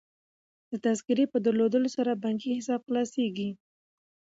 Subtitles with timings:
[0.69, 3.49] د تذکرې په درلودلو سره بانکي حساب خلاصیږي.